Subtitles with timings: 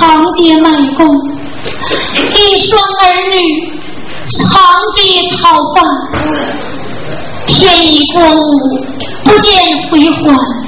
[0.00, 1.14] 长街卖工
[2.34, 3.36] 一双儿女
[4.32, 4.58] 长
[4.94, 5.84] 街讨饭
[7.46, 8.58] 天已过午
[9.24, 9.52] 不见
[9.90, 10.60] 回还。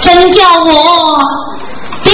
[0.00, 1.18] 真叫我
[2.04, 2.12] 爹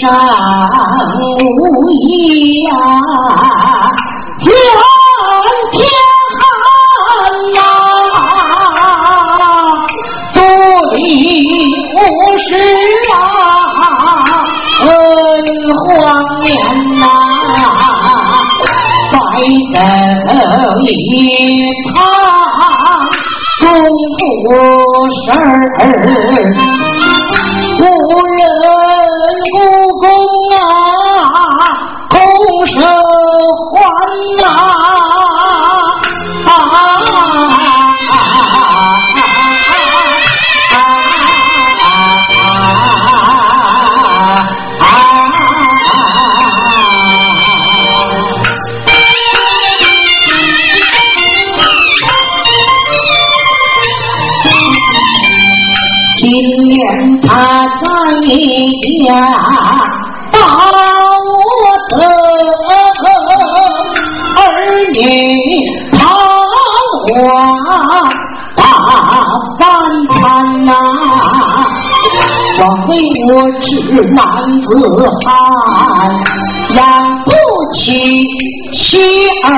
[0.00, 0.08] 山
[1.58, 2.70] 无一呀，
[4.44, 4.52] 远
[5.72, 5.76] 天
[6.38, 6.40] 寒
[7.54, 7.58] 呐，
[10.34, 10.36] 独
[10.94, 10.96] 立
[11.96, 11.98] 无
[12.38, 12.48] 事
[13.12, 13.14] 啊，
[14.78, 14.86] 很
[15.74, 15.86] 荒
[16.40, 16.46] 年
[17.00, 17.02] 呐，
[19.12, 19.16] 白
[20.24, 20.28] 走
[20.82, 20.86] 一
[21.94, 21.96] 趟，
[23.60, 23.64] 中
[24.44, 24.46] 不
[25.24, 25.42] 事儿。
[60.30, 60.38] 把
[61.18, 62.00] 我的
[64.36, 64.42] 儿
[64.94, 64.96] 女
[65.92, 65.98] 彷
[67.06, 67.12] 徨，
[68.54, 68.60] 把
[69.58, 69.60] 饭
[70.14, 70.20] 餐
[70.64, 70.70] 呐，
[72.60, 72.90] 枉为
[73.26, 73.68] 我是
[74.14, 74.20] 男
[74.62, 74.66] 子
[75.24, 75.28] 汉，
[76.76, 76.78] 养
[77.24, 77.30] 不
[77.72, 77.82] 起
[78.74, 78.80] 妻
[79.44, 79.50] 儿。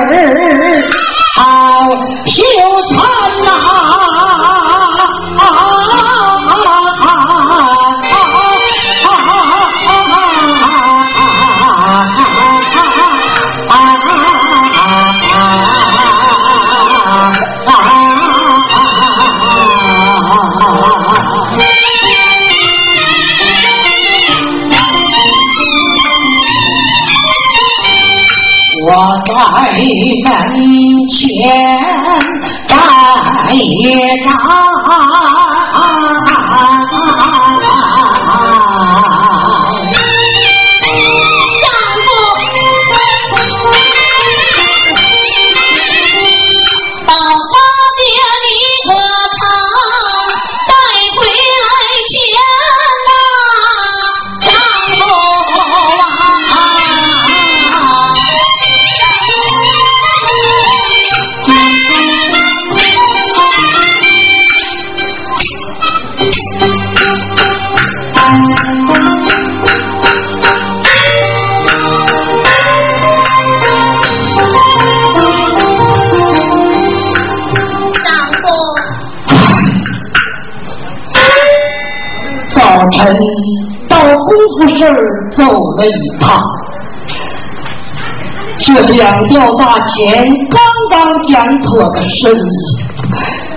[88.73, 92.39] 这两吊大钱刚刚讲妥的生意，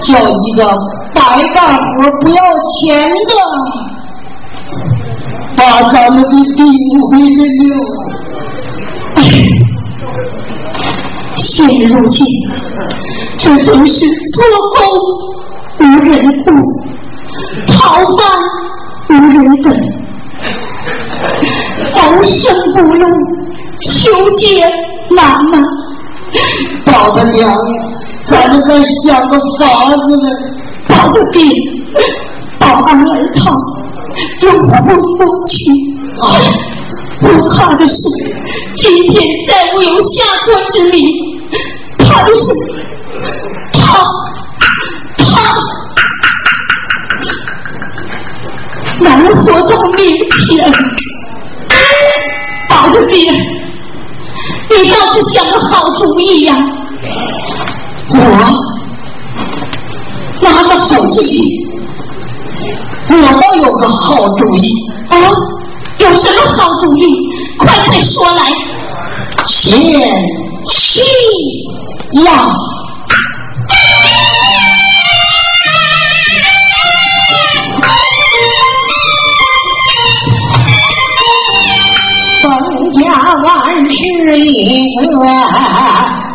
[0.01, 0.77] 叫一个
[1.15, 2.43] 白干活不要
[2.81, 3.33] 钱的，
[5.57, 6.67] 把咱们给顶
[7.01, 7.73] 回来了。
[11.37, 11.47] 现
[11.87, 12.27] 如今，
[13.39, 14.45] 这真是做
[14.75, 14.83] 工
[15.79, 16.13] 无人
[16.45, 16.51] 顾，
[17.73, 18.19] 逃犯
[19.11, 19.73] 无人等，
[21.95, 22.35] 谋生
[22.73, 23.09] 不容，
[23.81, 24.69] 求解
[25.11, 25.59] 难呐！
[26.85, 27.57] 宝大娘，
[28.25, 30.29] 咱们再想个法子呢。
[30.89, 31.51] 宝的病，
[32.59, 33.51] 保安儿他
[34.43, 35.55] 又昏过去。
[37.23, 37.95] 我怕的是，
[38.75, 41.09] 今天再无有下国之礼，
[41.99, 42.43] 怕的是
[43.73, 43.79] 他
[45.17, 45.25] 他
[49.01, 49.99] 难活到明
[50.47, 50.73] 天。
[52.69, 53.33] 宝的病，
[54.71, 56.57] 你倒是想个好主意呀！
[58.11, 58.17] 我。
[60.43, 61.41] 拿着手机，
[63.09, 64.69] 我倒有个好主意
[65.09, 65.17] 啊！
[65.99, 67.05] 有什么好主意？
[67.59, 68.43] 快快说来！
[69.47, 69.81] 贤
[70.67, 71.01] 妻
[72.25, 72.51] 呀，
[83.45, 83.51] 万
[83.91, 84.01] 事
[84.41, 84.47] 一
[84.97, 85.25] 个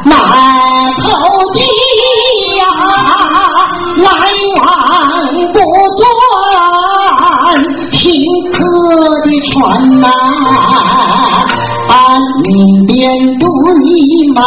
[0.06, 0.14] 满
[1.02, 1.08] 头
[1.54, 1.58] 地
[2.58, 2.62] 呀。
[3.98, 4.06] 来
[4.56, 4.60] 往
[5.52, 5.56] 不
[5.98, 6.02] 断，
[7.92, 8.00] 行
[8.54, 8.58] 客
[9.22, 9.54] 的船
[10.00, 10.04] 呐，
[11.90, 11.94] 岸
[12.88, 12.98] 边
[13.38, 13.44] 堆
[14.36, 14.38] 满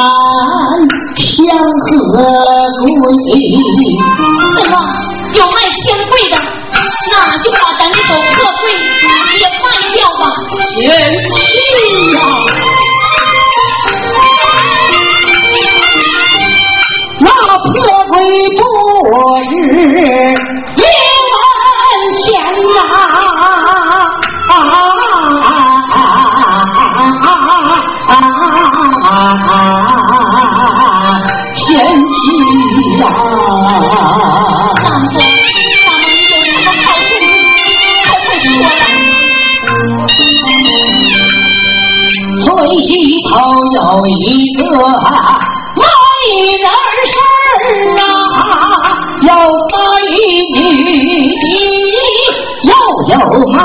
[1.16, 1.26] 香
[1.86, 1.90] 和
[2.80, 2.86] 桂。
[4.56, 4.72] 怎么
[5.34, 6.34] 有卖香桂的？
[7.10, 8.64] 那就把咱的狗客桂
[9.38, 10.20] 也卖掉吧。
[10.78, 10.80] 贤
[11.32, 11.36] 妻
[12.14, 12.16] 呀！
[17.24, 17.70] 那破
[18.08, 18.14] 鬼
[18.56, 18.60] 不
[19.42, 19.52] 日
[20.74, 20.82] 一
[21.32, 21.40] 万
[22.18, 22.20] 钱
[22.74, 22.76] 呐！
[31.54, 31.64] 贤
[32.12, 32.20] 妻
[32.98, 33.00] 呀！
[33.00, 33.02] 丈
[35.12, 35.14] 夫，
[35.82, 37.24] 咱们有什么好主意？
[38.02, 38.66] 快快说来。
[42.40, 42.90] 村西
[43.28, 43.30] 头
[43.74, 43.76] 有
[44.06, 44.10] 一
[44.54, 44.60] 个。
[53.32, 53.58] 又有卖，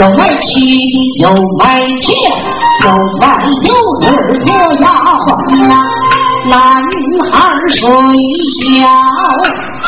[0.00, 0.50] 有卖妻，
[1.20, 1.62] 有卖
[2.00, 2.12] 妾，
[2.84, 2.86] 有
[3.20, 3.22] 卖
[3.66, 3.70] 幼
[4.00, 4.04] 女
[4.40, 4.48] 做
[4.80, 4.84] 丫
[5.26, 5.28] 鬟
[5.68, 5.72] 呐。
[6.46, 6.58] 男
[7.30, 7.34] 孩
[7.76, 7.78] 虽
[8.58, 8.82] 小，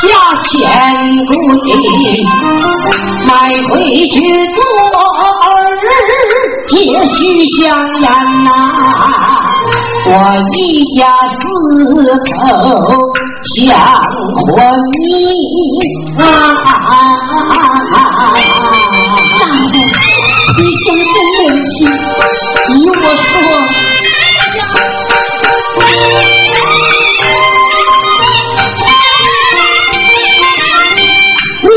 [0.01, 0.07] 价
[0.43, 0.51] 钱
[1.27, 1.31] 贵，
[3.27, 3.31] 买
[3.69, 3.73] 回
[4.07, 4.15] 去
[4.53, 4.57] 做
[5.01, 5.43] 儿
[6.71, 6.77] 也
[7.15, 7.19] 许
[7.49, 7.61] 香
[8.01, 8.03] 烟
[8.43, 8.47] 呐。
[10.05, 10.09] 我
[10.51, 10.57] 一
[10.97, 11.01] 家
[11.39, 11.41] 四
[12.39, 12.39] 口
[13.43, 14.51] 想和
[15.03, 15.05] 你
[16.17, 16.23] 啊！
[19.37, 19.75] 丈夫，
[20.57, 21.21] 你先生
[21.65, 21.75] 气，
[22.69, 23.35] 依我说，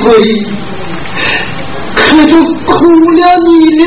[0.02, 0.04] 回
[1.96, 2.34] 可就
[2.66, 2.74] 苦
[3.12, 3.84] 了你了，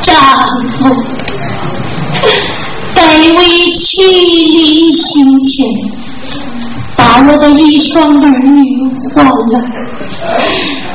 [0.00, 0.12] 丈
[0.78, 0.80] 夫，
[2.94, 3.00] 待
[3.36, 3.40] 为
[3.72, 5.66] 妻离心前，
[6.96, 8.62] 把我的一双儿女
[9.14, 9.32] 换了，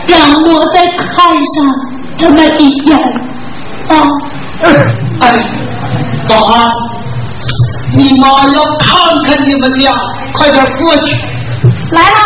[0.08, 1.06] 让我再看
[1.56, 1.56] 上
[2.18, 2.98] 他们一眼。
[3.88, 3.92] 啊，
[5.20, 5.24] 哎，
[6.28, 6.72] 保安，
[7.98, 8.88] 你妈要看
[9.26, 9.92] 看你们俩。
[10.34, 11.02] 快点过去！
[11.92, 12.20] 来了，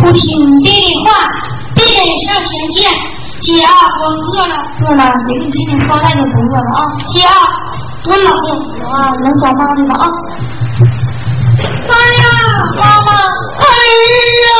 [0.00, 1.10] 不听爹的话，
[1.74, 1.84] 别
[2.26, 2.90] 上前见。
[3.40, 3.70] 姐啊，
[4.02, 6.82] 我饿了，饿了，姐给你今天包带就不饿了啊。
[7.06, 7.32] 姐啊，
[8.02, 8.26] 多冷
[8.92, 10.10] 啊，能找妈妈了啊。
[11.88, 12.24] 妈呀，
[12.76, 13.64] 妈妈，儿
[14.50, 14.58] 啊，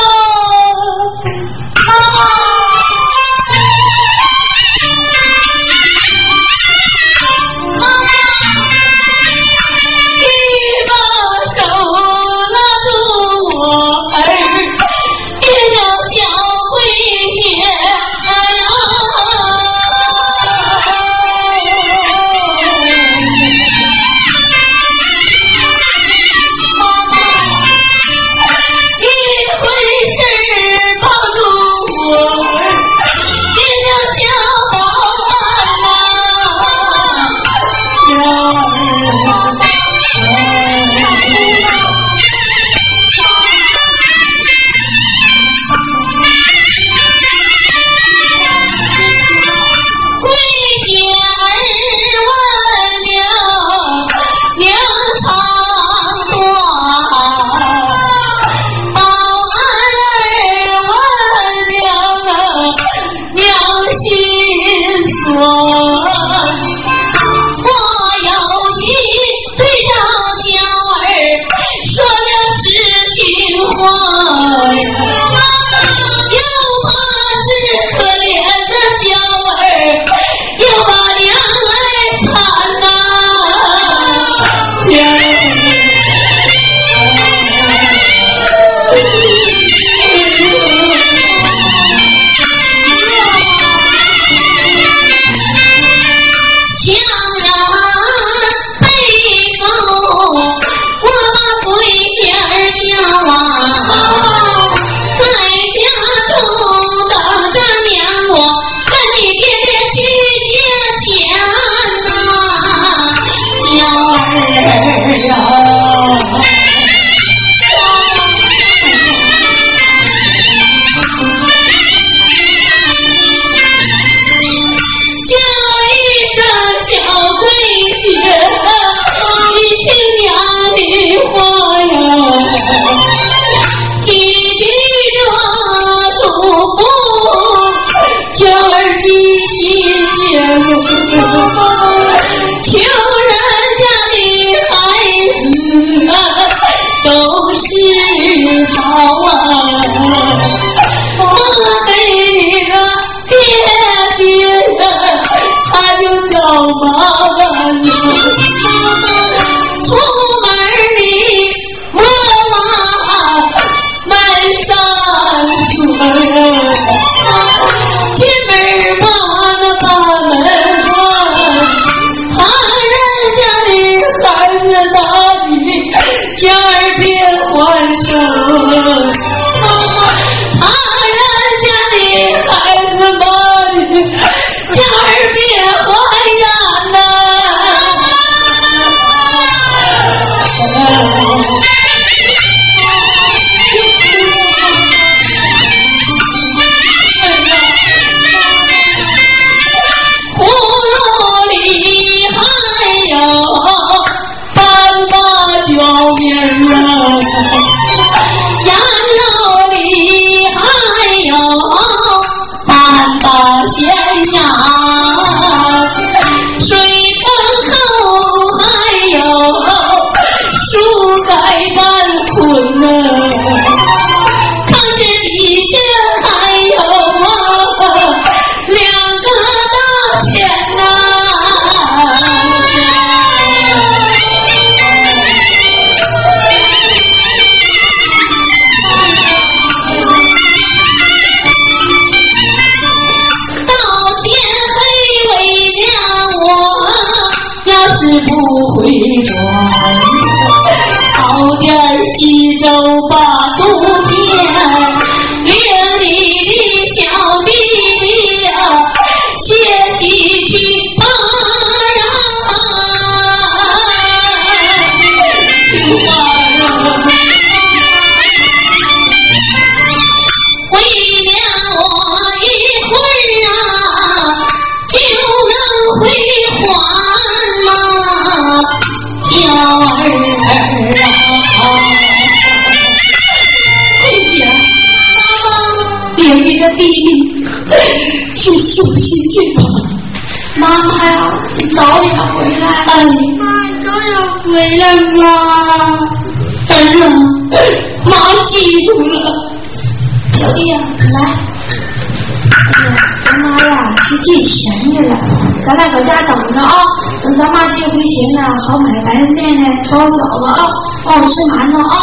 [305.71, 306.83] 咱俩搁家等着啊，
[307.23, 310.67] 等咱妈接回钱呢，好买白面呢，包饺子啊，
[311.05, 311.95] 帮我吃馒头啊。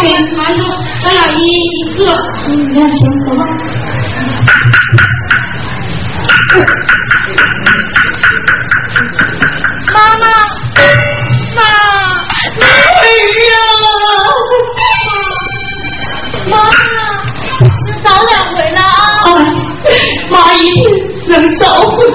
[0.00, 0.62] 给馒头，
[1.02, 2.04] 咱俩一一个。
[2.46, 3.42] 嗯，那行，走吧。
[9.92, 10.24] 妈妈，
[11.56, 11.60] 妈，
[12.60, 13.02] 哎
[13.50, 13.52] 呀，
[16.48, 16.52] 妈！
[16.56, 16.62] 妈，
[17.84, 19.26] 你早点回来啊！
[20.30, 20.78] 妈一定
[21.28, 22.06] 能早回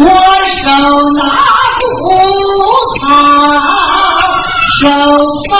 [0.00, 0.04] 我
[0.58, 0.66] 手
[1.16, 1.20] 拿
[1.78, 1.80] 不
[3.00, 3.02] 草，
[4.80, 4.82] 手
[5.50, 5.52] 发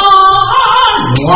[1.27, 1.29] 软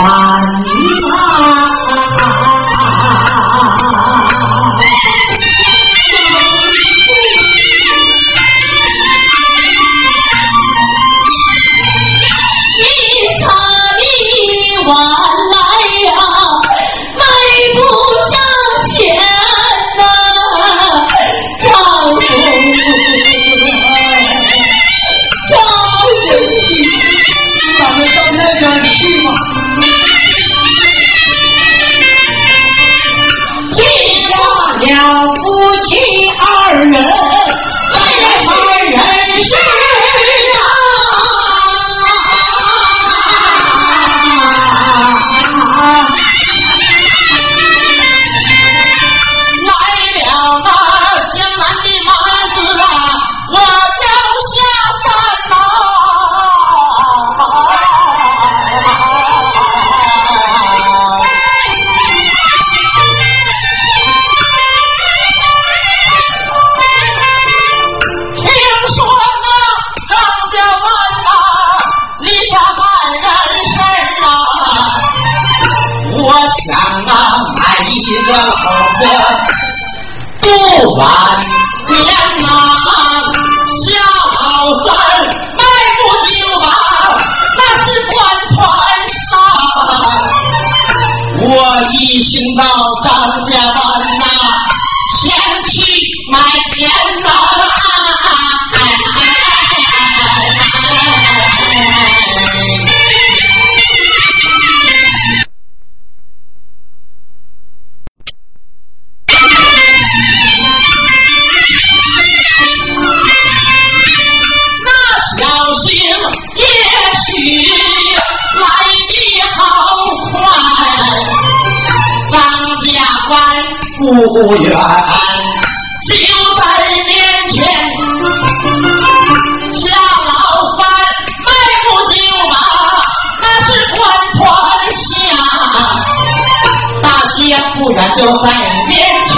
[137.83, 138.97] 不远就在你面
[139.29, 139.35] 前。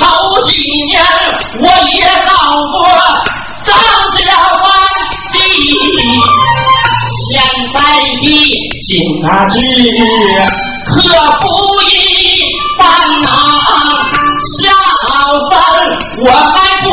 [0.00, 0.02] 头
[0.42, 0.50] 几
[0.86, 1.00] 年
[1.60, 2.32] 我也到
[2.72, 2.74] 过
[3.64, 3.72] 张
[4.16, 4.24] 家。
[4.54, 4.66] 湾
[5.32, 5.38] 地，
[7.30, 7.32] 现
[7.74, 7.76] 在
[8.22, 8.24] 的
[8.86, 8.90] 今
[9.28, 9.56] 啊日
[10.86, 10.92] 可
[11.40, 11.44] 不
[11.82, 11.84] 一。
[12.78, 12.82] 烦
[13.22, 13.26] 恼，
[14.58, 14.64] 小
[15.48, 15.52] 三，
[16.24, 16.86] 我迈步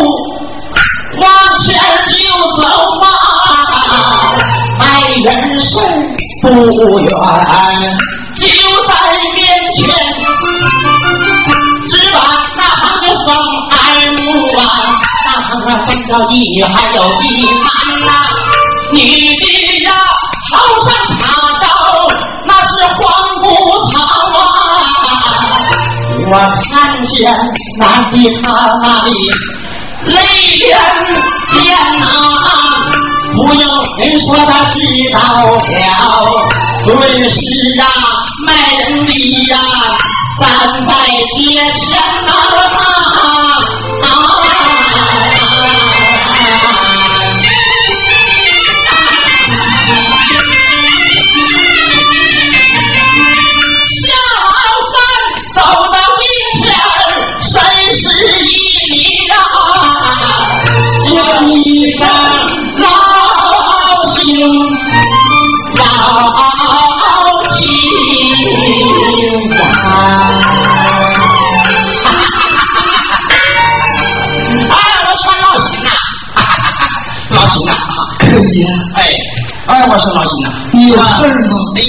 [1.20, 1.24] 往
[1.60, 1.68] 前
[2.08, 2.14] 就
[2.60, 2.64] 走
[3.02, 3.04] 嘛，
[4.78, 4.82] 买
[5.24, 5.26] 人
[5.60, 5.66] 参
[6.42, 6.46] 不
[7.00, 7.10] 远，
[16.12, 17.66] 要一女还有一男
[18.06, 18.12] 呐，
[18.92, 19.00] 女
[19.38, 19.92] 的呀
[20.54, 20.54] 头
[20.84, 21.22] 上插
[21.62, 21.66] 刀
[22.46, 23.00] 那是黄
[23.42, 23.46] 布
[23.92, 23.96] 草
[24.38, 24.42] 啊。
[26.28, 26.34] 我
[26.70, 26.70] 看
[27.06, 27.34] 见
[27.80, 28.46] 男的他
[28.82, 29.10] 那里
[30.04, 30.14] 泪
[30.60, 30.68] 涟
[31.54, 31.60] 涟
[32.00, 32.04] 呐，
[33.34, 33.64] 不用
[34.00, 34.76] 人说他知
[35.14, 35.58] 道了，
[36.86, 36.90] 顿
[37.30, 37.40] 时
[37.80, 37.84] 啊
[38.46, 38.50] 卖
[38.80, 39.12] 人的
[39.50, 39.54] 呀
[40.40, 40.46] 站
[40.86, 40.92] 在
[41.38, 41.40] 街
[41.72, 41.82] 前
[42.26, 42.30] 呐。
[78.96, 79.04] 哎，
[79.68, 81.58] 哎我说老邢啊，有事吗？
[81.76, 81.80] 哎，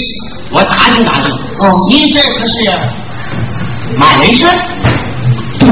[0.51, 1.31] 我打听打听。
[1.59, 2.69] 哦，你这可是
[3.97, 4.57] 卖人参？
[5.59, 5.67] 不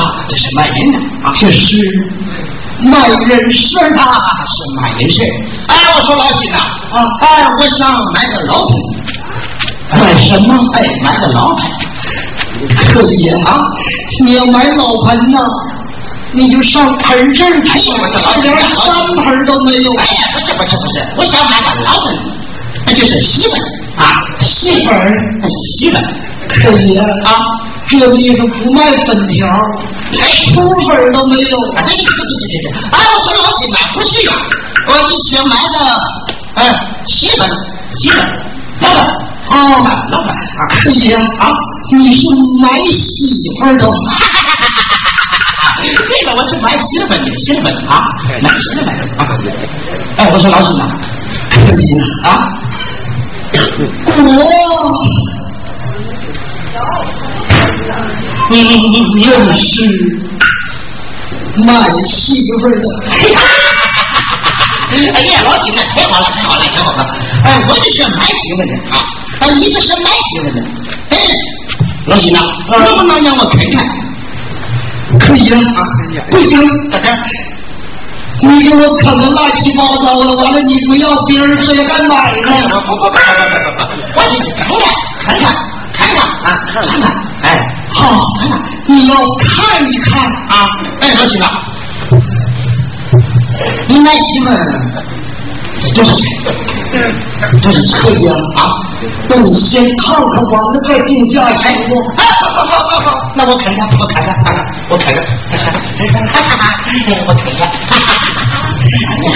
[0.00, 1.76] 啊，这是卖人的啊，这是
[2.82, 4.04] 卖人参啊，
[4.46, 5.26] 是卖人参。
[5.68, 6.58] 哎，我说老邢啊，
[6.92, 7.26] 啊，哎，
[7.58, 8.74] 我想买个老牌。
[9.98, 10.54] 买什么？
[10.74, 11.70] 哎，买个老牌。
[12.92, 13.62] 可以啊，
[14.24, 15.38] 你要买老盆呢，
[16.34, 17.90] 你就上盆这儿去。
[17.90, 19.92] 我这老连三盆都没有。
[19.96, 22.14] 哎呀，不是不是不是，我想买个老盆，
[22.86, 23.58] 那就是细盆
[23.96, 26.02] 啊，细盆儿那是细盆。
[26.46, 27.40] 可以啊，
[27.88, 29.48] 这地方不卖粉条，
[30.20, 31.56] 哎，出粉都没有。
[31.74, 32.72] 啊，对对对对对对！
[32.92, 34.32] 哎，我说老秦呐，不是呀，
[34.88, 35.76] 我以前买个，
[36.54, 36.76] 哎，
[37.06, 37.48] 洗粉，
[37.94, 38.24] 洗粉，
[38.80, 39.06] 老板，
[39.48, 39.54] 哦，
[40.10, 41.52] 老板啊，可以啊，啊，
[41.96, 42.26] 你是
[42.60, 43.10] 买媳
[43.60, 43.86] 妇儿的，
[45.96, 48.04] 对了，我是买洗粉的，洗粉啊，
[48.42, 49.26] 买洗粉的啊。
[50.16, 50.84] 哎，我说老秦呐，
[51.50, 51.64] 可以
[52.24, 52.30] 啊。
[52.30, 52.32] 啊，
[54.04, 54.08] 我
[58.50, 59.64] 你你你你你这是
[61.64, 61.72] 买
[62.08, 62.86] 媳妇儿的，
[65.14, 67.06] 哎呀，老秦呐，太好了，太好了，太好了！
[67.44, 68.98] 哎，我就是买媳妇的啊，
[69.40, 70.60] 啊，你就是买媳妇的。
[71.10, 71.16] 哎，
[72.06, 73.84] 老秦呐，能不能让我看看？
[75.18, 75.60] 可以啊。
[76.30, 76.60] 不行，
[76.90, 77.16] 大家。
[78.42, 82.68] 你给我啃的乱七八糟的，完了你不要，别人谁还敢买呢？
[82.68, 83.14] 不不不不不不
[84.12, 85.46] 不，我进去看看看看
[85.92, 87.04] 看看啊看看，
[87.42, 87.46] 哎，
[87.92, 88.26] 好，
[88.86, 90.66] 你要看一看啊，
[91.00, 91.46] 哎，老秦呐，
[93.86, 94.46] 你买媳妇
[95.94, 96.12] 多少
[96.94, 97.60] 钱？
[97.60, 98.34] 多少可以啊？
[99.28, 101.94] 那你先看看吧，那再定价行不？
[103.34, 105.22] 那我看看，我看看，看看，我看看，
[105.98, 106.00] 哎，
[107.26, 107.62] 我看看，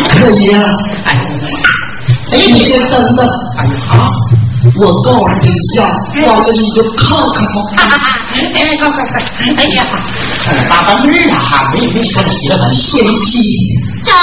[0.09, 0.57] 可以啊。
[1.05, 1.09] 哎，
[2.31, 3.27] 你先等等，
[3.59, 3.71] 哎呀，
[4.77, 5.83] 我告诉你一下，
[6.27, 7.57] 完了你就看看吧。
[8.55, 9.13] 哎，快快快，
[9.57, 9.85] 哎呀，
[10.69, 13.39] 大半辈儿啊，哈，没没说的媳妇贤妻
[14.05, 14.15] 丈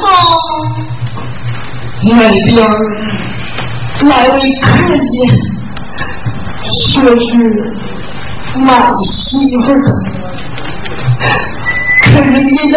[0.00, 0.04] 夫，
[2.04, 2.68] 那边
[4.08, 4.98] 来位客人，
[6.80, 7.26] 说是
[8.58, 8.66] 买
[9.04, 9.88] 媳妇的，
[12.02, 12.56] 可人家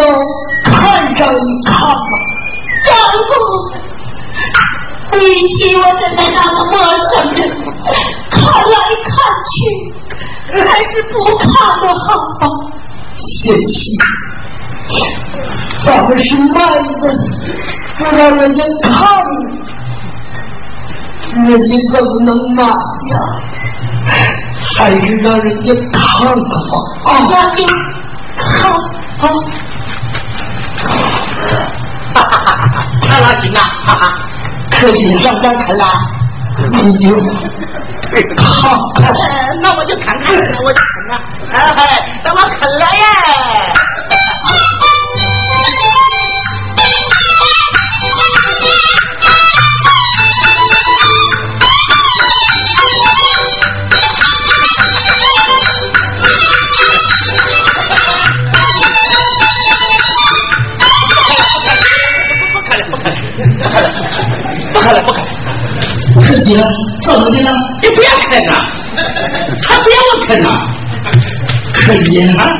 [0.62, 0.72] 看
[1.16, 1.94] 上一看嘛。
[2.84, 2.94] 丈
[3.28, 3.34] 夫，
[5.18, 5.18] 你
[5.48, 7.38] 妻我真的那么陌生人，
[8.30, 8.76] 看来
[9.08, 9.10] 看
[9.50, 9.56] 去，
[10.54, 11.44] 还是不看
[11.82, 12.08] 的好
[12.38, 12.42] 吧。
[13.16, 13.90] 贤妻，
[15.86, 16.60] 咱们是卖
[17.00, 17.04] 的，
[17.96, 18.90] 不让人家看，
[21.44, 22.72] 人家怎么能买呀？
[24.76, 26.50] 还是让人家看看吧。
[27.04, 27.64] 啊，那就
[28.36, 28.72] 看
[29.20, 29.24] 啊。
[33.08, 34.02] 那老秦呐，哈哈，
[34.72, 35.84] 可以要不要看啦？
[36.72, 37.14] 你就
[38.36, 38.44] 看
[38.96, 39.14] 看。
[39.62, 41.12] 那我就看看，那我就看看，
[41.76, 43.00] 哎，那我看了耶。
[64.86, 65.30] 不看了，不看了。
[66.20, 66.56] 可姐，
[67.04, 67.50] 怎么的了？
[67.82, 68.52] 你不要啃呐，
[69.68, 70.48] 还不要我看呐？
[71.72, 72.50] 可姐，啊，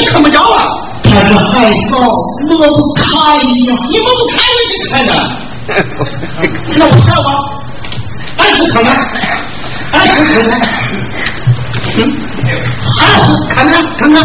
[0.00, 0.66] 你看不着啊？
[1.04, 1.94] 他这害臊，
[2.46, 3.02] 抹不开
[3.36, 3.42] 呀。
[3.90, 5.10] 你抹不开我就看着。
[6.76, 7.28] 那我看吧，
[8.38, 8.90] 哎，不看看，
[9.94, 10.50] 哎，不看看，
[11.96, 11.98] 嗯，
[12.84, 12.98] 好，
[13.54, 14.16] 看看看看，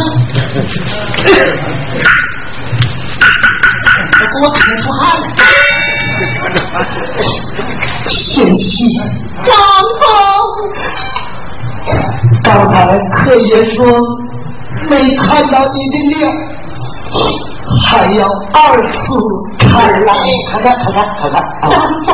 [4.09, 5.64] 给我啃出汗来。
[8.07, 8.83] 嫌弃
[9.43, 9.55] 张
[10.01, 10.05] 峰，
[12.43, 13.85] 刚才客爷说
[14.89, 16.31] 没看到你的脸，
[17.81, 18.59] 还要二
[18.91, 18.97] 次
[19.57, 19.65] 看
[20.05, 20.13] 来。
[20.51, 21.35] 看看看看看看，
[21.65, 21.73] 张
[22.05, 22.09] 峰，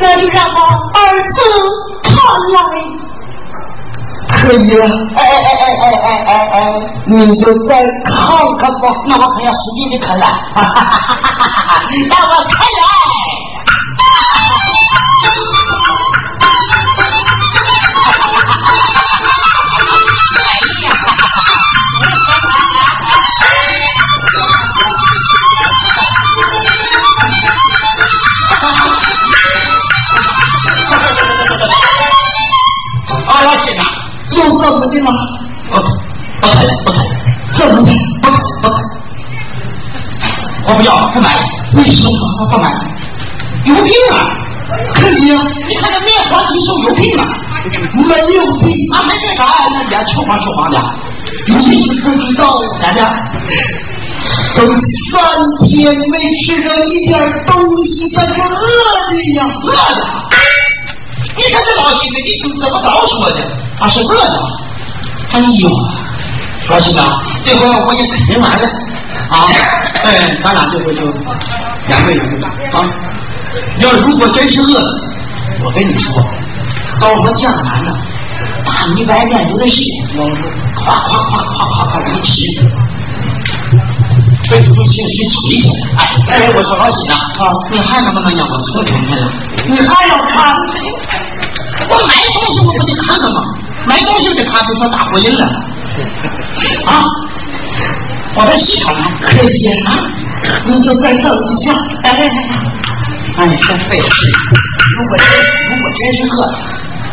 [0.00, 0.56] 那就让他
[0.94, 0.98] 二
[1.32, 1.34] 次
[2.02, 2.14] 看
[2.54, 2.56] 来。
[4.28, 6.60] 可以了，哎哎哎哎哎哎哎，
[7.06, 8.14] 你就再看
[8.58, 8.88] 看吧。
[9.06, 11.82] 那我可要使劲的看了，哈哈哈哈哈哈！
[12.08, 12.86] 那我看来。
[33.28, 33.76] 啊，老秦
[34.36, 35.10] 呐，就怎么的了？
[35.70, 35.76] 不
[36.40, 37.10] 不看了，不看了，
[37.52, 37.92] 怎么的？
[38.22, 38.76] 不看不看，
[40.68, 41.28] 我不要，不买，
[41.74, 42.12] 为什么？
[42.42, 42.70] 我不买，
[43.64, 44.14] 有病啊！
[44.94, 47.24] 可以啊，你看这面黄肌瘦，有病啊！
[47.94, 50.80] 没有病，那，没干啥呀，那脸球黄球黄的，
[51.46, 53.00] 你是不知道，咋的？
[54.56, 55.20] 都三
[55.68, 58.66] 天没吃着一点东西，他说饿
[59.10, 59.46] 的呀。
[59.64, 60.00] 饿的。
[61.36, 63.36] 你看这老秦的，你怎么早说的？
[63.78, 64.38] 他，是饿的。
[65.32, 65.68] 哎呦，
[66.68, 67.12] 老秦啊，
[67.44, 68.66] 这回我也肯定完了
[69.30, 69.46] 啊，
[70.04, 71.02] 哎，咱俩这回就
[71.88, 72.84] 两个人啊。
[73.80, 74.84] 要如果真是饿的，
[75.64, 76.22] 我跟你说，
[76.98, 77.92] 高和酱南呢，
[78.64, 79.82] 大米白面有的是，
[80.16, 80.26] 我
[80.76, 82.42] 夸夸夸夸夸夸一吃，
[84.48, 85.68] 背不心虚吹去。
[85.98, 89.32] 哎哎，我说老新啊，啊，你还能不能让我瞅瞅你了？
[89.68, 90.56] 你还要看？
[91.88, 93.40] 我买东西我不得看看吗？
[93.86, 95.44] 买东西得看，就说打火影了。
[96.86, 97.04] 啊，
[98.34, 99.48] 我再细看看，可以
[99.86, 99.94] 啊，
[100.66, 101.72] 你就再等一下。
[102.02, 102.28] 哎哎哎，
[103.38, 104.26] 哎，真费事。
[104.96, 105.24] 如果真
[105.70, 106.36] 如果真是个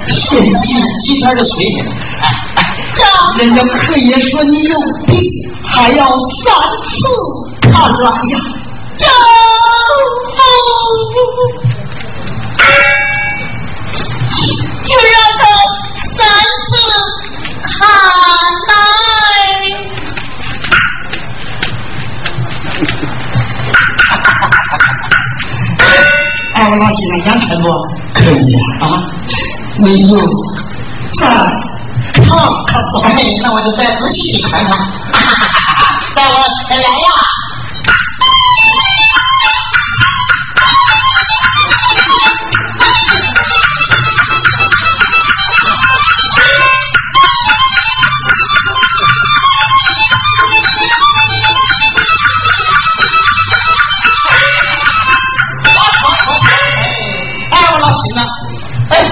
[0.07, 1.91] 神仙，今天就吹去了。
[2.21, 2.59] 哎哎，
[2.93, 3.03] 这
[3.43, 5.15] 人家客爷说你有病，
[5.63, 6.53] 还要三
[6.83, 6.91] 次
[7.69, 8.39] 看来呀。
[8.97, 9.21] 丈夫，
[14.85, 15.41] 就让他
[16.17, 16.19] 三
[16.65, 16.71] 次
[17.79, 17.81] 看
[18.69, 18.73] 来。
[26.55, 27.67] 哎，我老现在眼看不？
[28.13, 28.87] 可以啊。
[28.87, 28.93] 啊，
[29.79, 30.17] 你就
[31.19, 31.27] 再
[32.13, 32.25] 看
[32.67, 32.93] 看吧。
[33.03, 33.09] 哎，
[33.43, 34.77] 那我就再仔细的看看。
[36.15, 36.33] 带我
[36.69, 37.09] 来呀！
[58.93, 59.09] 哎哎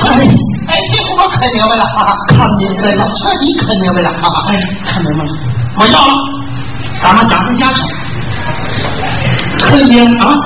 [0.68, 5.32] 哎，这我可明白了，哈哈，看明白了，彻底看明白了，哈哈，哎，看明白了。
[5.76, 6.14] 我要了，
[7.02, 7.88] 咱们家成家产
[9.60, 10.38] 可姐啊！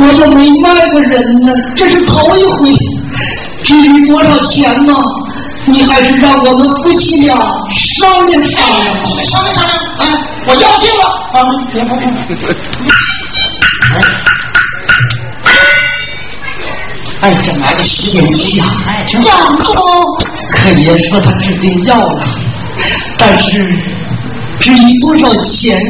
[0.00, 2.74] 我都没卖过人呢，这是头一回。
[3.62, 4.94] 至于多少钱呢？
[5.66, 9.22] 你还是让我们夫妻俩商量商量吧。
[9.24, 10.06] 商量商量，哎，
[10.46, 11.36] 我要定了啊！
[11.72, 11.90] 别别
[12.34, 12.48] 别！
[13.94, 13.96] 哎，
[17.42, 18.66] 这买个时间期啊！
[18.86, 19.74] 哎，丈夫，
[20.52, 22.26] 可爷说他指定要了，
[23.18, 23.50] 但是
[24.60, 25.80] 至于多少钱，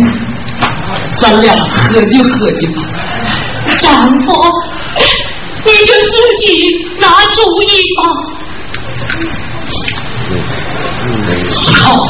[1.17, 2.83] 咱俩合计合计吧。
[3.79, 4.33] 丈夫，
[5.65, 8.01] 你就自己拿主意吧。
[11.77, 12.07] 好，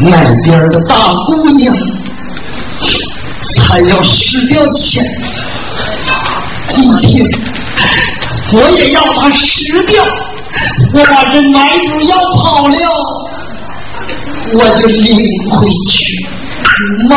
[0.00, 0.10] 那
[0.44, 0.94] 边的大
[1.26, 1.74] 姑娘
[3.56, 5.04] 才要失掉钱，
[6.68, 7.24] 今天
[8.52, 10.04] 我也要把失掉，
[10.92, 12.74] 我把这买主要跑了，
[14.54, 15.16] 我就领
[15.50, 16.04] 回去
[17.08, 17.10] 卖。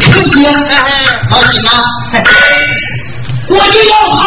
[0.00, 0.42] 可惜，
[1.30, 1.70] 老新呐，
[3.48, 4.18] 我就要他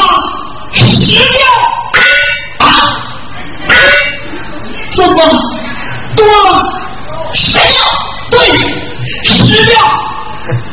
[0.74, 0.84] 失
[1.32, 1.38] 掉
[2.60, 2.66] 啊！
[4.92, 5.16] 怎么
[6.16, 6.50] 多了？
[7.34, 7.80] 谁呀？
[8.32, 8.40] 对，
[9.24, 9.80] 失掉，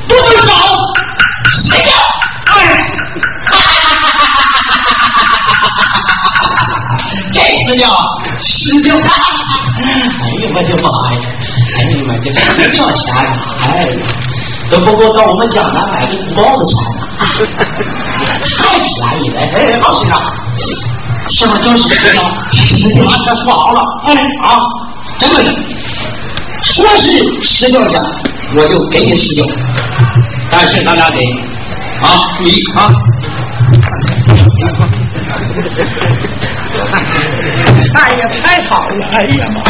[0.08, 0.50] 不能少，
[1.50, 1.92] 谁呀？
[2.46, 2.52] 哎，
[7.32, 7.88] 这资料
[8.46, 9.00] 失掉，哎
[10.40, 11.14] 呦我的妈呀！
[11.78, 13.20] 哎呦我这失掉钱了，
[13.62, 13.94] 哎呀，
[14.70, 16.74] 都不够到我们江南买个猪包的钱
[17.18, 17.20] 呢，
[18.58, 18.88] 太便
[19.22, 19.40] 宜了！
[19.54, 20.14] 哎，老新啊，
[21.30, 22.22] 什么叫是失掉？
[22.50, 24.60] 失掉，这说好了，哎啊，
[25.18, 25.38] 真的，
[26.62, 28.00] 说是失掉钱，
[28.56, 29.44] 我就给你失掉，
[30.50, 31.16] 但是大家得
[32.02, 32.08] 啊
[32.38, 32.90] 注意啊。
[37.94, 39.06] 哎呀，太好了！
[39.12, 39.60] 哎呀妈！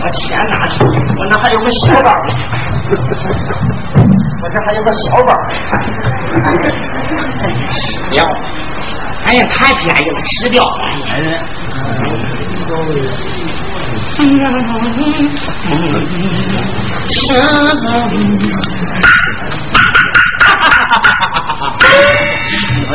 [0.00, 2.30] 把钱拿去，我那还有个小宝呢，
[4.42, 5.32] 我这还有个小包。
[8.12, 8.24] 要，
[9.24, 10.64] 哎呀，太便宜了，吃掉！
[11.08, 11.40] 哎呀，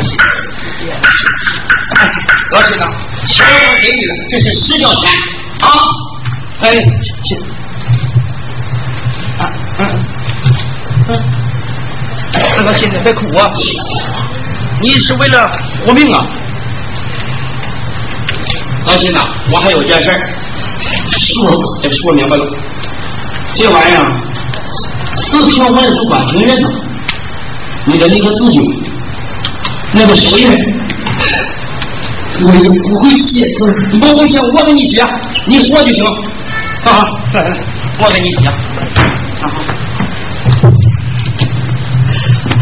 [0.02, 0.18] 新，
[2.50, 2.86] 老新呐，
[3.26, 5.10] 钱我给你了，这是失掉钱
[5.60, 5.66] 啊！
[6.60, 6.72] 哎，
[7.24, 7.34] 是
[9.38, 9.42] 啊，
[9.78, 9.80] 嗯
[11.08, 11.10] 嗯，
[12.56, 13.50] 那个现在别哭啊！
[14.80, 15.50] 你是为了
[15.84, 16.24] 活命啊！
[18.86, 19.20] 老新呐，
[19.50, 20.18] 我还有件事儿，
[21.10, 22.44] 说得说明白了，
[23.54, 24.06] 这玩意儿
[25.16, 26.68] 四条文书关凭人呐，
[27.84, 28.60] 你的那个字据，
[29.92, 30.52] 那个谁呀？
[32.40, 35.04] 我就不会写字，你不会写，我给你写，
[35.46, 36.04] 你说就行。
[36.84, 37.04] 啊，
[37.34, 37.58] 来来，
[38.00, 38.48] 我给你写。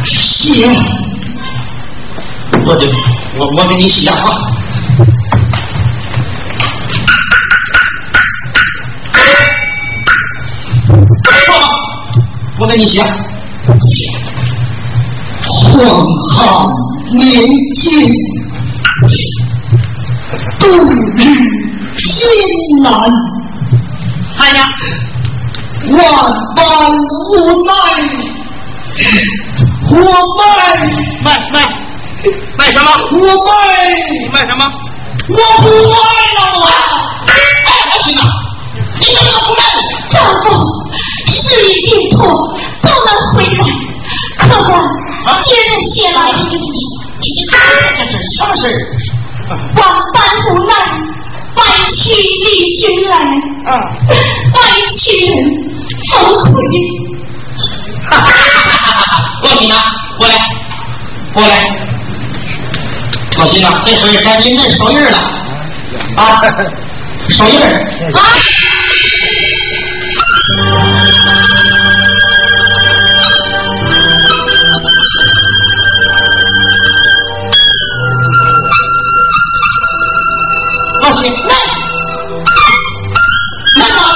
[0.07, 0.67] 写
[2.67, 2.89] 我就
[3.39, 4.17] 我我给你写啊。
[11.45, 11.55] 说
[12.59, 13.01] 吧，给你写。
[15.49, 15.79] 黄
[16.31, 16.39] 汉
[17.13, 17.25] 年
[17.77, 17.87] 间，
[20.59, 20.67] 度
[21.17, 21.19] 日
[22.03, 22.19] 艰
[22.83, 22.93] 难，
[24.39, 24.59] 哎呀，
[25.93, 25.99] 万
[26.57, 26.61] 般
[27.31, 27.33] 无
[27.65, 27.71] 奈，
[29.89, 29.95] 我
[30.39, 30.43] 卖，
[31.23, 31.55] 卖卖
[32.57, 32.91] 卖什么？
[33.13, 33.51] 我卖，
[34.23, 34.71] 你卖什么？
[35.29, 35.97] 我不卖
[36.37, 36.65] 了我。
[37.27, 37.31] 哎，
[37.91, 38.23] 老秦呐，
[39.01, 39.79] 你怎么不卖了？
[40.09, 40.45] 丈夫
[41.27, 41.35] 事
[41.69, 42.19] 已定妥，
[42.83, 43.65] 不能回来。
[44.39, 44.71] 客官，
[45.43, 46.19] 接着写来。
[47.19, 47.25] 这
[48.05, 48.71] 是什么事儿？
[49.77, 49.81] 万
[50.15, 50.17] 般
[50.55, 50.73] 无奈，
[51.55, 51.63] 白
[51.93, 52.05] 去
[52.45, 52.47] 李
[52.77, 53.17] 军来。
[53.17, 53.71] 啊，
[54.53, 54.57] 白
[54.93, 55.35] 去人
[56.13, 56.15] 冯
[56.45, 56.53] 奎。
[58.09, 59.23] 哈哈哈哈哈！
[59.43, 59.75] 老秦呐，
[60.19, 60.35] 过来，
[61.33, 61.96] 过来。
[63.37, 65.19] 老秦呐，这回该您认手印了
[66.17, 66.41] 啊，
[67.31, 67.69] 手印啊。
[81.03, 81.55] 老秦，来，
[83.77, 84.16] 来走。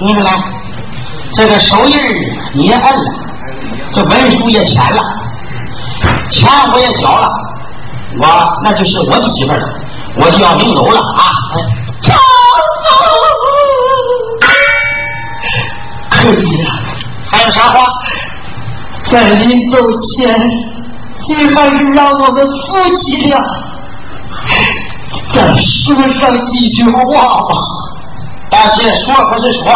[0.00, 0.32] 你们来，
[1.32, 2.08] 这个手印儿
[2.52, 3.02] 你也摁了，
[3.92, 5.02] 这文书也签了，
[6.30, 7.30] 钱我也交了，
[8.20, 9.66] 我那就是我的媳妇儿了，
[10.16, 11.30] 我就要领走了啊！
[12.00, 12.16] 丈
[16.10, 16.70] 可以了，
[17.26, 17.86] 还有啥话？
[19.04, 19.78] 在临走
[20.16, 20.38] 前，
[21.28, 23.40] 你还是让我们夫妻俩
[25.32, 27.56] 再说上几句话吧。
[29.04, 29.72] 说可是说，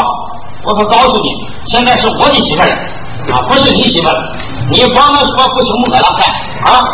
[0.65, 1.29] 我可告诉你，
[1.67, 2.75] 现在是我的媳妇儿了
[3.35, 4.21] 啊，不是你媳妇儿了。
[4.71, 6.27] 你光能说不行不可了，还
[6.71, 6.85] 啊，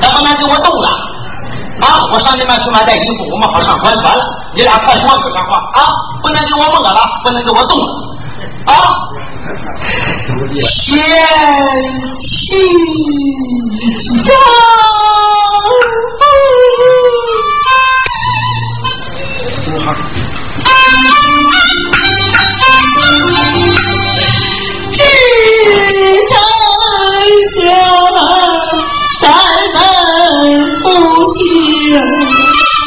[0.00, 0.88] 再不能给我动了
[1.82, 2.04] 啊！
[2.12, 4.24] 我上你们去买带衣服，我们好上船船了。
[4.54, 5.82] 你俩快说说上话啊！
[6.22, 7.86] 不能给我摸了，不能给我动了
[8.66, 8.72] 啊！
[10.64, 10.98] 贤
[12.20, 12.38] 妻
[14.24, 14.34] 丈
[31.28, 32.77] 们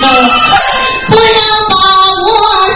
[0.00, 1.20] 不要
[1.68, 1.76] 把
[2.26, 2.28] 我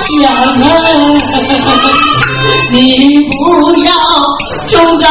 [0.04, 0.12] 想
[2.70, 3.92] 你不要
[4.68, 5.08] 中招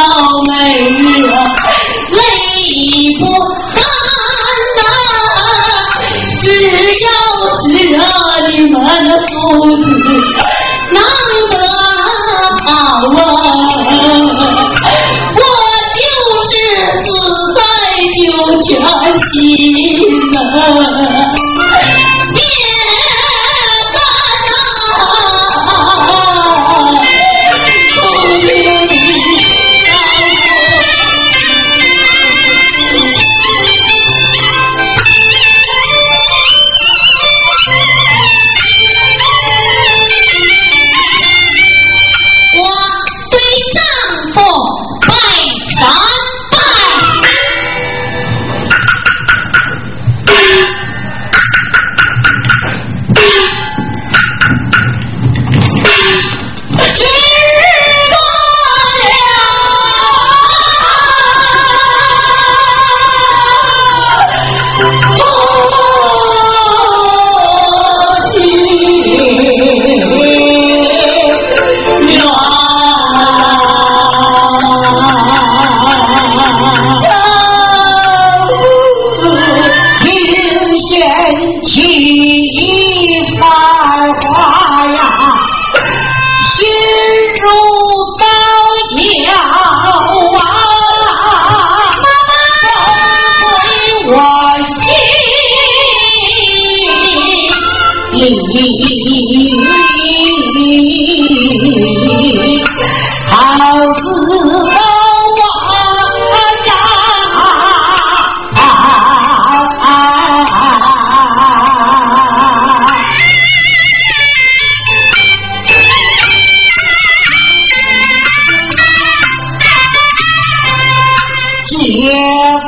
[122.14, 122.20] 别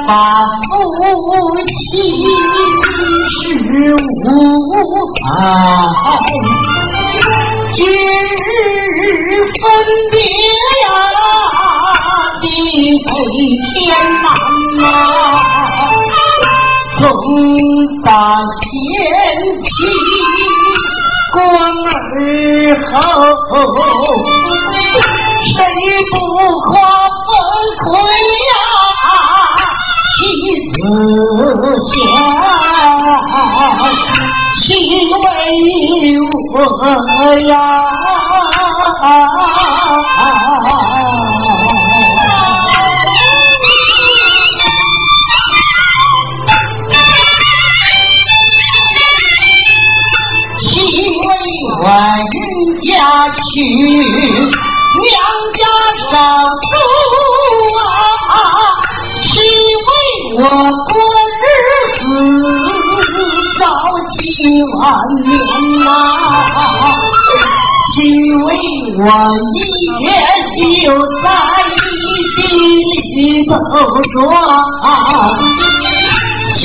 [0.08, 0.74] 把夫
[1.68, 1.70] 妻
[3.30, 3.94] 视
[4.24, 4.26] 无
[5.14, 5.22] 头，
[7.72, 8.98] 今日
[9.54, 9.62] 分
[10.10, 10.18] 别
[10.82, 10.84] 呀，
[12.42, 12.44] 地
[13.04, 13.08] 北
[13.70, 13.74] 天
[14.24, 14.26] 南
[14.84, 14.90] 啊，
[16.98, 17.06] 总
[18.02, 18.10] 把
[18.42, 18.66] 贤
[19.62, 19.66] 妻
[21.32, 21.38] 关
[21.86, 21.94] 儿
[22.92, 22.98] 后，
[25.46, 25.54] 谁
[26.10, 26.16] 不
[26.62, 27.30] 夸分
[27.84, 28.50] 寸呀？
[30.54, 30.80] 思
[31.92, 31.94] 想，
[34.58, 34.66] 心
[35.10, 35.26] 为
[36.52, 36.54] 我
[37.48, 37.50] 呀。
[51.78, 52.88] 管人家
[53.28, 53.62] 去，
[55.02, 55.12] 娘
[55.52, 55.60] 家
[56.10, 56.14] 上
[56.48, 57.25] 头。
[60.38, 60.48] 我过
[61.40, 61.48] 日
[61.96, 62.04] 子
[63.58, 63.64] 早
[64.10, 64.20] 几
[64.74, 64.84] 万
[65.24, 65.32] 年
[65.82, 65.88] 呐，
[67.94, 67.96] 是
[68.44, 68.46] 为
[68.98, 69.02] 我
[69.54, 69.56] 一
[70.04, 70.04] 天
[70.84, 71.24] 就在
[72.36, 72.44] 地
[73.16, 73.50] 里头
[74.12, 74.20] 转，
[76.52, 76.60] 是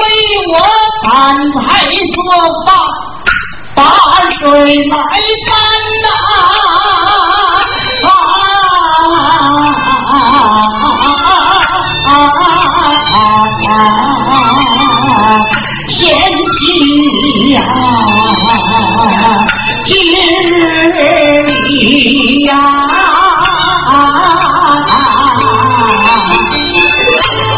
[0.00, 0.02] 为
[0.48, 0.52] 我
[1.04, 1.08] 站
[1.52, 1.60] 台
[2.14, 2.18] 做
[2.64, 2.68] 饭。
[3.74, 3.82] 把
[4.30, 4.48] 水
[4.88, 4.96] 来
[5.46, 5.54] 担
[6.02, 6.08] 呐，
[22.02, 22.56] 你呀，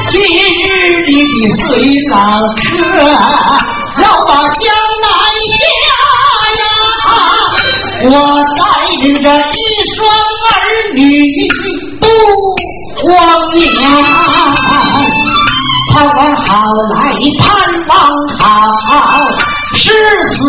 [0.09, 0.21] 今
[0.65, 0.67] 日
[1.05, 1.11] 里
[1.43, 1.71] 的水
[2.11, 2.19] 浪
[2.57, 2.67] 车
[4.03, 4.67] 要把江
[5.01, 5.07] 南
[5.47, 5.55] 下
[6.59, 6.61] 呀。
[8.05, 8.11] 我
[8.57, 8.61] 带
[8.99, 9.55] 领着一
[9.95, 10.51] 双儿
[10.97, 11.01] 女
[12.01, 12.05] 渡
[13.01, 13.09] 荒
[13.55, 13.63] 年，
[15.93, 16.51] 盼望好
[16.95, 16.99] 来
[17.39, 17.41] 盼
[17.87, 17.95] 望
[18.41, 18.41] 好，
[19.77, 19.83] 是
[20.35, 20.41] 死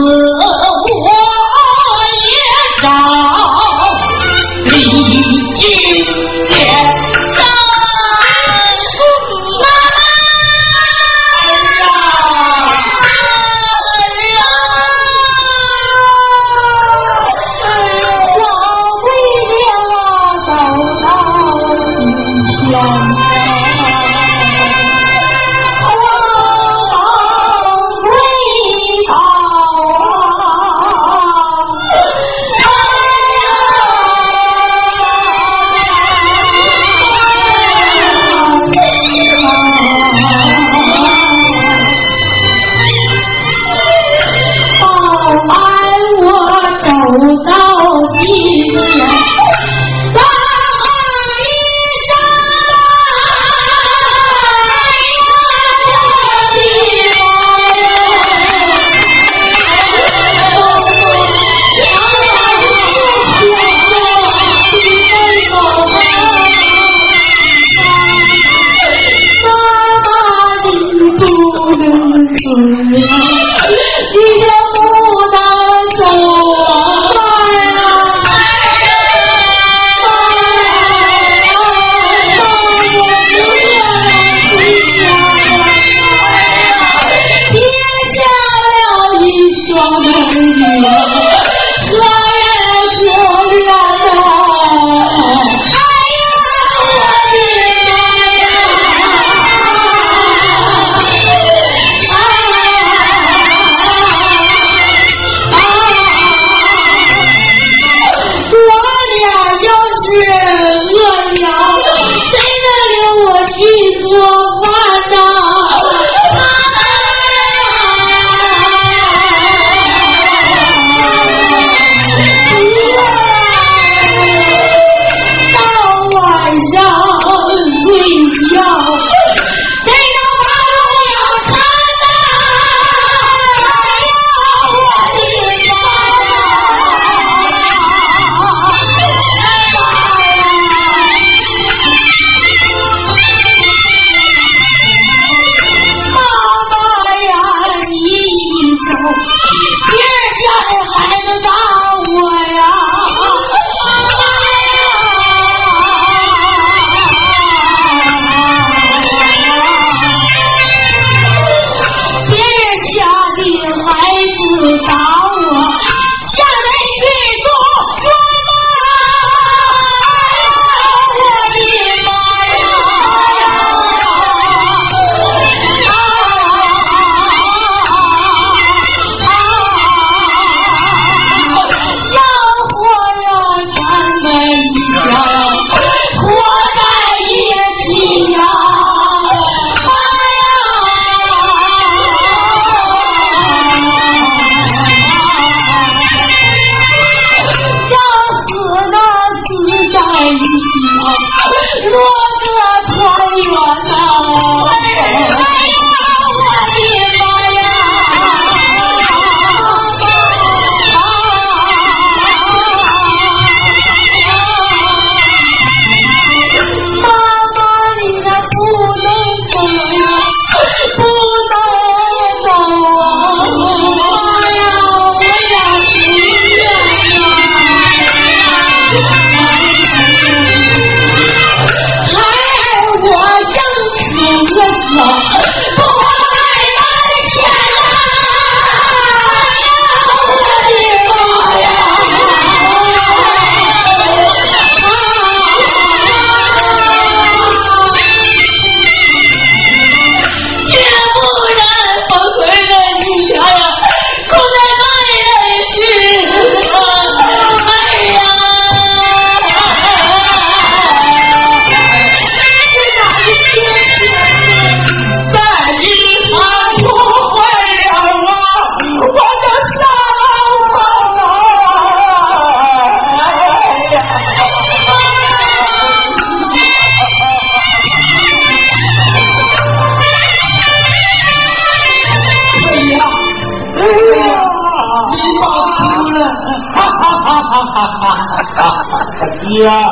[289.63, 289.89] 呀，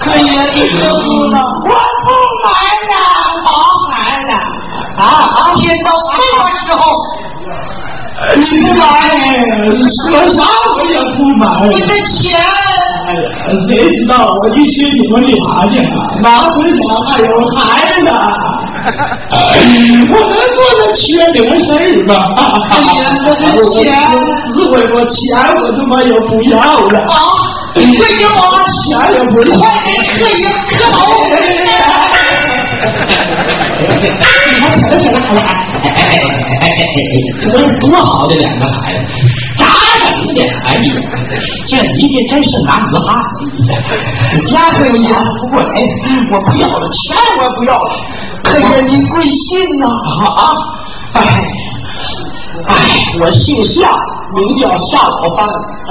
[0.00, 2.08] 可爷你别哭了，我不
[2.44, 2.46] 买
[2.88, 2.94] 了，
[3.44, 3.48] 好
[3.90, 3.92] 孩
[4.24, 4.30] 子
[4.96, 5.04] 啊啊！
[5.56, 6.80] 天到这个时候，
[8.36, 8.80] 你不买，
[10.08, 10.36] 说啥
[10.76, 11.42] 我也不买。
[11.68, 12.38] 你这钱，
[13.06, 13.18] 哎呀，
[13.68, 15.34] 谁知道我一寻你们俩
[15.64, 15.74] 呢？
[16.20, 17.26] 哪回想还有
[17.56, 17.60] 孩
[18.00, 18.06] 子？
[20.12, 21.02] 我能做那缺
[21.32, 22.10] 德事儿吗？
[22.70, 23.26] 哎呀，那
[23.56, 23.92] 这钱，
[24.56, 25.16] 死回我钱
[25.60, 27.00] 我他妈也不要了。
[27.00, 27.14] 啊，
[27.74, 27.92] 为什
[28.34, 28.38] 么？
[28.84, 29.52] 钱也不要。
[29.58, 30.96] 快给可爷磕头！
[33.78, 35.40] 你看，起来起来，
[35.82, 36.16] 哎哎哎
[36.60, 37.14] 哎哎哎哎！
[37.40, 37.44] 多
[37.80, 38.98] 多好的两个孩子，
[39.56, 39.66] 咋
[39.98, 40.38] 整的？
[40.64, 40.78] 哎呀，
[41.66, 43.08] 这你这真是男子汉！
[44.46, 45.08] 家伙也
[45.40, 45.66] 不过来，
[46.32, 47.90] 我不要了，钱我不要了。
[48.42, 49.86] 可爷你贵姓呐？
[49.86, 50.54] 啊啊！
[51.14, 51.20] 哎
[52.66, 52.74] 哎，
[53.20, 53.90] 我姓夏，
[54.34, 55.48] 名叫夏老三。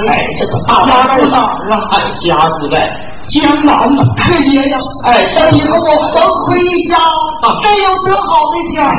[0.07, 1.82] 哎，这个大家在哪儿啊？
[1.91, 2.90] 哎，家住在
[3.28, 4.03] 江南呢。
[4.18, 6.98] 可爷呀，哎，等以后我还回家，
[7.64, 8.94] 没有多好的天儿，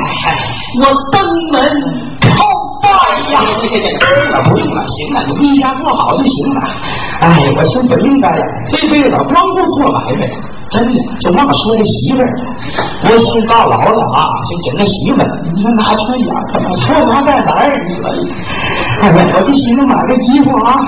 [0.81, 2.12] 我登门
[2.97, 3.41] 哎呀。
[3.59, 6.61] 这这这，不用了，行了，你一家过好就行了。
[7.21, 10.27] 哎，我心不应该呀，这辈子光顾做买卖，
[10.69, 12.29] 真的就忘说这媳妇儿。
[13.05, 16.35] 我心到老了啊，就整个媳妇儿，你说哪去呀？
[16.51, 17.69] 他妈错哪在哪儿？
[17.87, 18.09] 你说，
[19.01, 20.81] 哎呀，我就寻思买个衣服啊，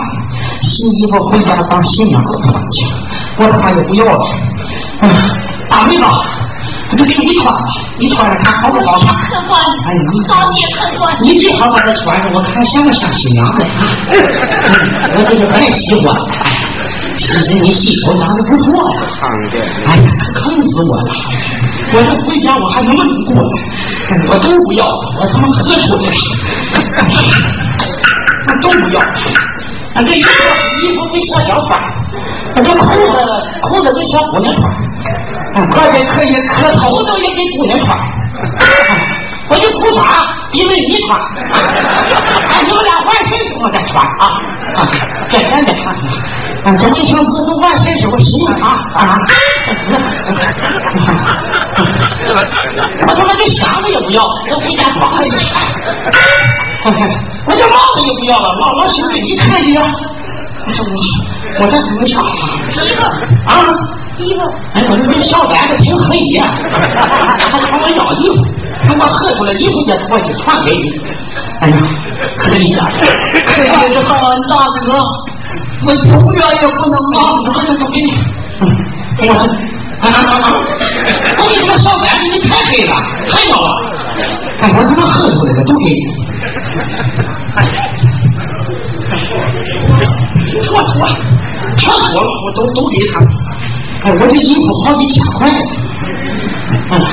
[0.61, 2.85] 新衣服回家当新娘子穿去，
[3.39, 4.25] 我他妈也不要了。
[4.99, 5.13] 哎呀，
[5.69, 5.97] 大妹
[6.95, 7.59] 子，我就给你穿吧，
[7.99, 9.13] 你穿着看好不好看？
[9.29, 11.17] 客官，哎呀，你高兴客官。
[11.21, 13.63] 你最好把它穿上，我看像不像新娘子？
[15.17, 16.15] 我就是很喜欢。
[16.43, 16.51] 哎，
[17.17, 19.01] 其实你细瞅长得不错呀。
[19.85, 21.13] 哎呀，坑死我了！
[21.93, 23.41] 我这回家我还能不能过呢？
[24.09, 24.87] 哎我都不要，
[25.19, 26.15] 我他妈喝出来了。
[28.47, 29.07] 我都不要了。
[29.95, 30.29] 啊，这衣服
[30.81, 31.83] 衣服给小小穿，啊，
[32.63, 33.17] 这裤子
[33.63, 34.63] 裤子给小姑娘穿。
[35.55, 37.97] 啊，可爷可以磕头头都也给姑娘穿。
[39.47, 40.01] 我这裤衩
[40.53, 41.19] 因为你穿，
[42.49, 44.41] 哎，你们俩换身时候再穿啊
[44.75, 44.87] 啊！
[45.29, 45.83] 简单的看
[46.65, 48.97] 看，啊，这卫生纸都换身时候使用啊啊！
[53.07, 55.29] 我他妈这箱子也不要，我回家装去。
[57.45, 59.81] 我这帽子也不要了，老老实实你看见？
[60.67, 62.23] 我说我我这怎么穿
[62.85, 63.03] 衣服，
[63.45, 63.49] 啊？
[64.17, 64.41] 衣服，
[64.73, 66.45] 哎，我这这小崽子挺黑呀，
[67.51, 68.45] 还朝我要衣服，
[68.97, 70.99] 我喝出来衣服也脱去传给你。
[71.61, 71.77] 哎呀，
[72.37, 72.87] 可以呀！
[73.45, 74.55] 可以这大恩大
[74.85, 74.93] 德，
[75.85, 77.63] 我永远也不能忘我了。
[77.67, 78.11] 这都给你。
[78.61, 78.63] 嗯，
[79.19, 80.47] 我这，啊啊啊！
[81.37, 82.93] 我给你个小崽子，你太黑了，
[83.27, 83.69] 太要了。
[84.61, 86.25] 哎，我他妈喝出来了，都给你。
[87.55, 87.57] 哎，
[90.63, 90.93] 妥妥，
[91.77, 93.13] 全妥了，我都都给他。
[94.03, 95.47] 哎，我这衣服好几千块。
[96.89, 97.03] 哎呀，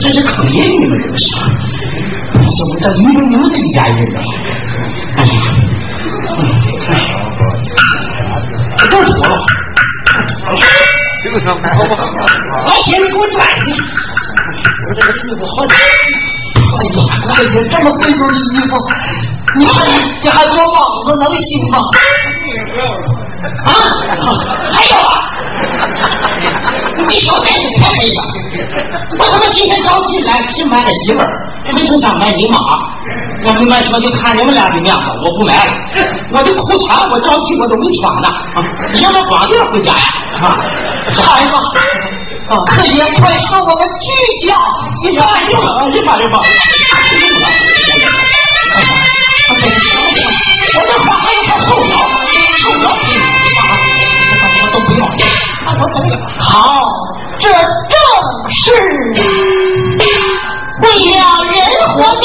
[0.00, 1.24] 这是坑人你们这是，
[2.32, 4.18] 这我这愚不牛的一家人啊！
[5.16, 5.30] 哎呀，
[6.38, 6.40] 嗯，
[6.88, 6.90] 哎，
[8.78, 9.34] 这都妥了。
[12.66, 13.64] 老铁，你给我转去。
[14.88, 15.70] 我这个衣服好几，
[16.78, 18.72] 哎呀，可爷这么贵重的衣服，
[19.58, 19.86] 你还
[20.22, 20.74] 你还说网
[21.06, 21.78] 子能行吗？
[23.64, 23.70] 啊，
[24.72, 25.10] 还有啊！
[27.08, 28.22] 你小袋子太黑了！
[29.18, 31.28] 我他妈今天着急来只买了媳妇儿，
[31.74, 32.58] 没成想买你妈。
[33.44, 35.72] 要不买说就看你们俩的面子，我不买了。
[36.30, 38.62] 我这裤衩我着急我都没穿呢，啊，
[38.92, 40.04] 你要不光腚回家呀？
[40.40, 40.56] 啊，
[41.16, 41.52] 孩子，
[42.66, 44.06] 可也快受我们巨
[44.46, 44.56] 家
[45.02, 45.22] 一下！
[45.22, 45.56] 哎呀！
[45.78, 45.88] 哎
[47.98, 48.06] 呀！
[48.74, 48.78] 哎！
[50.74, 51.94] 我这话还有点受不了，
[52.58, 52.86] 受不了！
[54.72, 55.00] 都不要，
[55.80, 56.12] 我走了。
[56.40, 56.50] 好，
[57.40, 57.96] 这正
[58.50, 58.64] 是
[60.82, 61.54] 为了人
[61.94, 62.24] 活命，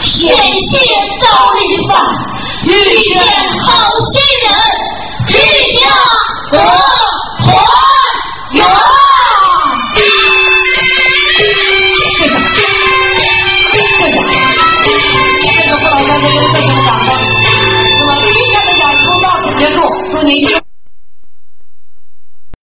[0.00, 0.70] 险些
[1.20, 1.24] 遭
[1.54, 1.58] 离
[1.88, 1.90] 散，
[2.64, 2.68] 遇
[3.12, 3.14] 见
[3.64, 3.66] 好
[4.10, 4.14] 心
[4.44, 4.48] 人，
[5.26, 5.32] 只
[5.78, 5.80] 家
[6.50, 6.85] 得。
[16.36, 16.75] Thank you.